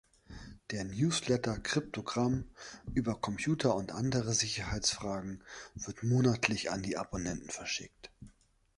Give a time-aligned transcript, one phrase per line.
[0.71, 2.45] Der Newsletter "Crypto-Gram"
[2.95, 5.43] über Computer- und andere Sicherheitsfragen
[5.75, 8.09] wird monatlich an die Abonnenten verschickt.